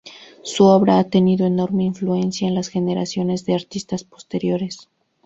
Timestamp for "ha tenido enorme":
0.97-1.83